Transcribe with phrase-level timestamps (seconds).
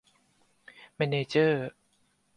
[0.95, 1.69] แมนเนอร์เจอร์